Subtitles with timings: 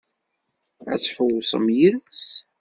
[0.91, 2.27] Ad tḥewwsem yid-s?